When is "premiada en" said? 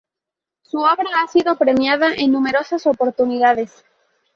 1.59-2.31